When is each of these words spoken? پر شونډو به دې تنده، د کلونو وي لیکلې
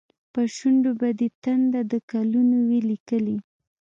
پر 0.33 0.45
شونډو 0.57 0.91
به 0.99 1.09
دې 1.19 1.27
تنده، 1.43 1.81
د 1.91 1.93
کلونو 2.11 2.57
وي 2.67 2.79
لیکلې 2.89 3.37